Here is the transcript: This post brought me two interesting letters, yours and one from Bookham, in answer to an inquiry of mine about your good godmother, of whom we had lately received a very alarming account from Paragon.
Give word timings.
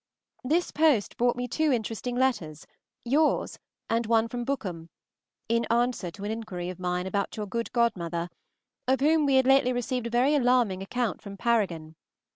This 0.43 0.71
post 0.71 1.15
brought 1.15 1.35
me 1.35 1.47
two 1.47 1.71
interesting 1.71 2.15
letters, 2.15 2.65
yours 3.05 3.59
and 3.87 4.07
one 4.07 4.27
from 4.27 4.43
Bookham, 4.45 4.89
in 5.47 5.65
answer 5.65 6.09
to 6.09 6.23
an 6.23 6.31
inquiry 6.31 6.71
of 6.71 6.79
mine 6.79 7.05
about 7.05 7.37
your 7.37 7.45
good 7.45 7.71
godmother, 7.71 8.29
of 8.87 8.99
whom 8.99 9.27
we 9.27 9.35
had 9.35 9.45
lately 9.45 9.71
received 9.73 10.07
a 10.07 10.09
very 10.09 10.33
alarming 10.33 10.81
account 10.81 11.21
from 11.21 11.37
Paragon. 11.37 11.93